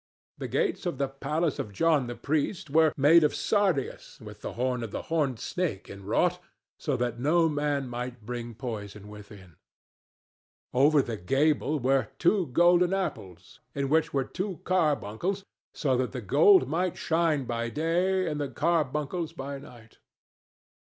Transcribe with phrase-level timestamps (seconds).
[0.39, 4.53] The gates of the palace of John the Priest were "made of sardius, with the
[4.53, 6.39] horn of the horned snake inwrought,
[6.79, 9.57] so that no man might bring poison within."
[10.73, 16.21] Over the gable were "two golden apples, in which were two carbuncles," so that the
[16.21, 19.99] gold might shine by day and the carbuncles by night.